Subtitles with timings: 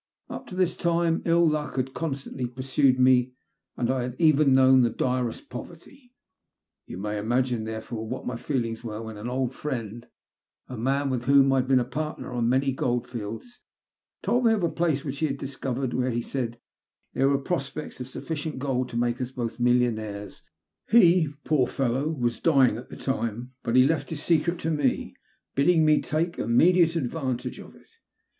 [0.31, 3.33] Up to this time ill luck had constantly pursued me,
[3.77, 6.11] and I had even known the direst poverty.
[6.87, 10.07] You may imagine, therefore, what my feelings were when an old friend,
[10.67, 13.59] a man with whom I had been partner on many gold fields,
[14.23, 16.59] told me of a place which he had discovered where, he said,
[17.13, 20.41] there were prospects of sufecient gold to make us both millionaires
[20.87, 21.33] half a dozen times over.
[21.35, 25.15] He, poor fellow, was dying at the time, but he left his secret to me,
[25.53, 27.11] bidding me take immediate advan I TELL MY STORY.
[27.11, 27.87] 243 tage of it.